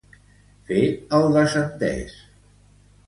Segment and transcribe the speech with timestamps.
[0.69, 0.79] Fer
[1.17, 2.19] el desentès.